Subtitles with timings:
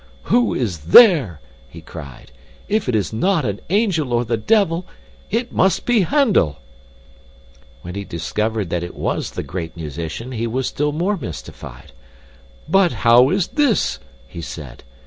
[0.23, 1.39] 'Who is there?'
[1.69, 2.31] he cried.
[2.67, 4.87] 'If it is not an angel or the devil,
[5.29, 6.57] it must be Handel!'
[7.83, 11.91] When he discovered that it WAS the great musician, he was still more mystified!
[12.67, 14.83] 'But how is this?' he said.